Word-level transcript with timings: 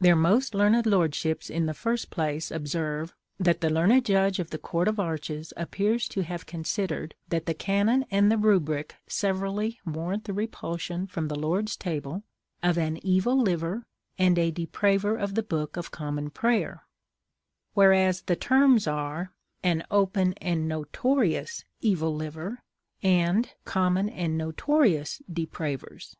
Their 0.00 0.16
most 0.16 0.54
learned 0.54 0.84
lordships 0.84 1.48
in 1.48 1.64
the 1.64 1.72
first 1.72 2.10
place 2.10 2.50
observe 2.50 3.14
that 3.40 3.62
the 3.62 3.70
learned 3.70 4.04
judge 4.04 4.38
of 4.38 4.50
the 4.50 4.58
Court 4.58 4.86
of 4.86 5.00
Arches 5.00 5.54
appears 5.56 6.08
to 6.08 6.20
have 6.20 6.44
considered 6.44 7.14
that 7.28 7.46
the 7.46 7.54
canon 7.54 8.04
and 8.10 8.30
the 8.30 8.36
rubric 8.36 8.96
severally 9.06 9.80
warrant 9.86 10.24
the 10.24 10.34
repulsion 10.34 11.06
from 11.06 11.28
the 11.28 11.38
Lord's 11.38 11.74
table 11.74 12.22
of 12.62 12.76
"an 12.76 12.98
evil 12.98 13.34
liver," 13.40 13.86
and 14.18 14.38
"a 14.38 14.50
depraver 14.52 15.16
of 15.16 15.36
the 15.36 15.42
Book 15.42 15.78
of 15.78 15.90
Common 15.90 16.28
Prayer," 16.28 16.82
whereas 17.72 18.20
the 18.20 18.36
terms 18.36 18.86
are 18.86 19.32
"an 19.62 19.84
open 19.90 20.34
and 20.34 20.68
notorious 20.68 21.64
evil 21.80 22.14
liver," 22.14 22.62
and 23.02 23.54
"common 23.64 24.10
and 24.10 24.36
notorious 24.36 25.22
depravers." 25.32 26.14